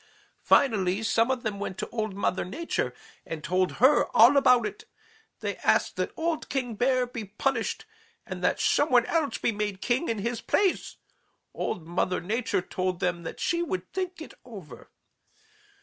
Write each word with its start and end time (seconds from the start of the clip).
Finally 0.41 1.03
some 1.03 1.29
of 1.29 1.43
them 1.43 1.59
went 1.59 1.77
to 1.77 1.87
Old 1.89 2.15
Mother 2.15 2.43
Nature 2.43 2.91
and 3.23 3.43
told 3.43 3.73
her 3.73 4.05
all 4.15 4.35
about 4.35 4.65
it; 4.65 4.85
they 5.41 5.57
asked 5.57 5.95
that 5.97 6.11
old 6.17 6.49
King 6.49 6.73
Bear 6.73 7.05
be 7.05 7.23
punished 7.25 7.85
and 8.25 8.43
that 8.43 8.59
some 8.59 8.89
one 8.89 9.05
else 9.05 9.37
be 9.37 9.51
made 9.51 9.79
king 9.79 10.09
in 10.09 10.17
his 10.17 10.41
place. 10.41 10.97
Old 11.53 11.85
Mother 11.85 12.19
Nature 12.19 12.63
told 12.63 12.99
them 12.99 13.21
that 13.21 13.39
she 13.39 13.61
would 13.61 13.93
think 13.93 14.23
it 14.23 14.33
over. 14.43 14.89